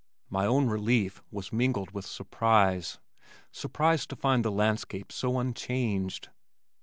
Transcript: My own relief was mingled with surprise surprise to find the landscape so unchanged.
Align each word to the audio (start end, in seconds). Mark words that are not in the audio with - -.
My 0.31 0.47
own 0.47 0.65
relief 0.67 1.21
was 1.29 1.53
mingled 1.53 1.91
with 1.91 2.07
surprise 2.07 2.97
surprise 3.51 4.07
to 4.07 4.15
find 4.15 4.43
the 4.43 4.49
landscape 4.49 5.11
so 5.11 5.37
unchanged. 5.37 6.29